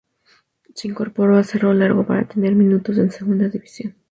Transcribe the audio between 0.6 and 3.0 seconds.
Se incorporó a Cerro Largo, para tener minutos